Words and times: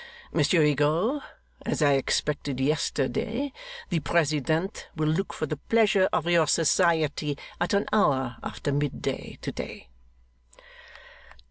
Monsieur 0.33 0.61
Rigaud, 0.63 1.21
as 1.63 1.83
I 1.83 1.91
expected 1.93 2.59
yesterday, 2.59 3.53
the 3.89 3.99
President 3.99 4.87
will 4.95 5.09
look 5.09 5.31
for 5.31 5.45
the 5.45 5.57
pleasure 5.57 6.09
of 6.11 6.25
your 6.27 6.47
society 6.47 7.37
at 7.59 7.75
an 7.75 7.85
hour 7.93 8.37
after 8.41 8.71
mid 8.71 9.03
day, 9.03 9.37
to 9.43 9.51
day. 9.51 9.89